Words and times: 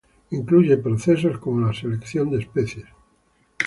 Incluye 0.31 0.77
procesos 0.77 1.37
como 1.37 1.67
la 1.67 1.73
selección 1.75 2.31
de 2.31 2.39
especies. 2.39 2.87